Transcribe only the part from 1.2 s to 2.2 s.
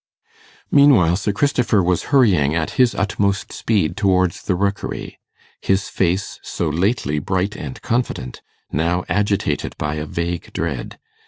Christopher was